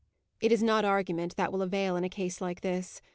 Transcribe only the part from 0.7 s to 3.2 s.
argument that will avail in a case like this.